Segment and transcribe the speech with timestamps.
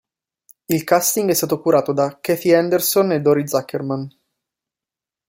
[0.65, 4.09] Il casting è stato curato da Cathy Henderson e Dori Zuckerman.